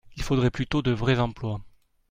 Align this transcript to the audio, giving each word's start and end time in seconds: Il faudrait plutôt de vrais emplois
Il 0.15 0.23
faudrait 0.23 0.49
plutôt 0.49 0.81
de 0.81 0.89
vrais 0.89 1.19
emplois 1.19 1.61